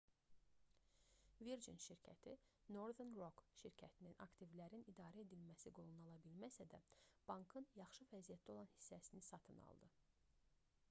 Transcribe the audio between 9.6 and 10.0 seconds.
aldı